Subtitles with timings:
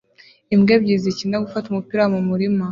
[0.53, 2.65] Imbwa ebyiri zikina gufata umupira mumurima